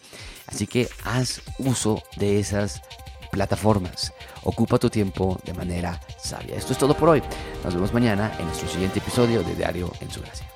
Así 0.46 0.66
que 0.66 0.88
haz 1.04 1.42
uso 1.58 2.02
de 2.16 2.38
esas 2.38 2.80
plataformas. 3.30 4.12
Ocupa 4.42 4.78
tu 4.78 4.90
tiempo 4.90 5.38
de 5.44 5.54
manera 5.54 6.00
sabia. 6.18 6.56
Esto 6.56 6.72
es 6.72 6.78
todo 6.78 6.94
por 6.94 7.08
hoy. 7.10 7.22
Nos 7.64 7.74
vemos 7.74 7.92
mañana 7.92 8.32
en 8.38 8.46
nuestro 8.46 8.68
siguiente 8.68 8.98
episodio 8.98 9.42
de 9.42 9.54
Diario 9.54 9.92
en 10.00 10.10
su 10.10 10.20
Gracia. 10.20 10.46